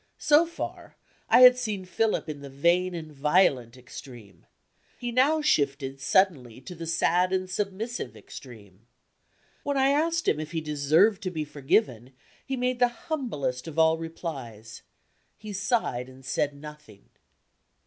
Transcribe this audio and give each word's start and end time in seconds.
So 0.17 0.47
far, 0.47 0.95
I 1.29 1.41
had 1.41 1.59
seen 1.59 1.85
Philip 1.85 2.27
in 2.27 2.41
the 2.41 2.49
vain 2.49 2.95
and 2.95 3.11
violent 3.11 3.77
extreme. 3.77 4.47
He 4.97 5.11
now 5.11 5.43
shifted 5.43 5.99
suddenly 6.01 6.59
to 6.61 6.73
the 6.73 6.87
sad 6.87 7.31
and 7.31 7.47
submissive 7.47 8.17
extreme. 8.17 8.87
When 9.61 9.77
I 9.77 9.89
asked 9.89 10.27
him 10.27 10.39
if 10.39 10.53
he 10.53 10.59
deserved 10.59 11.21
to 11.21 11.29
be 11.29 11.45
forgiven, 11.45 12.13
he 12.43 12.57
made 12.57 12.79
the 12.79 12.87
humblest 12.87 13.67
of 13.67 13.77
all 13.77 13.99
replies 13.99 14.81
he 15.37 15.53
sighed 15.53 16.09
and 16.09 16.25
said 16.25 16.55
nothing. 16.55 17.09